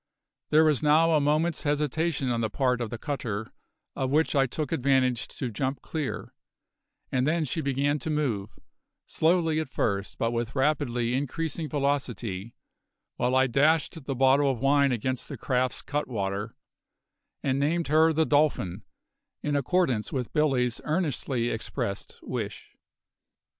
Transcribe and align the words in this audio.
There 0.49 0.63
was 0.63 0.81
now 0.81 1.11
a 1.11 1.21
moment's 1.21 1.61
hesitation 1.61 2.29
on 2.31 2.41
the 2.41 2.49
part 2.49 2.81
of 2.81 2.89
the 2.89 2.97
cutter, 2.97 3.53
of 3.95 4.09
which 4.09 4.33
I 4.33 4.47
took 4.47 4.71
advantage 4.71 5.27
to 5.27 5.51
jump 5.51 5.83
clear; 5.83 6.33
and 7.11 7.27
then 7.27 7.45
she 7.45 7.61
began 7.61 7.99
to 7.99 8.09
move, 8.09 8.57
slowly 9.05 9.59
at 9.59 9.69
first 9.69 10.17
but 10.17 10.31
with 10.31 10.55
rapidly 10.55 11.13
increasing 11.13 11.69
velocity, 11.69 12.55
while 13.17 13.35
I 13.35 13.45
dashed 13.45 14.05
the 14.05 14.15
bottle 14.15 14.49
of 14.49 14.59
wine 14.59 14.91
against 14.91 15.29
the 15.29 15.37
craft's 15.37 15.83
cut 15.83 16.07
water, 16.07 16.55
and 17.43 17.59
named 17.59 17.85
her 17.89 18.11
the 18.11 18.25
Dolphin, 18.25 18.81
in 19.43 19.55
accordance 19.55 20.11
with 20.11 20.33
Billy's 20.33 20.81
earnestly 20.83 21.49
expressed 21.49 22.17
wish. 22.23 22.71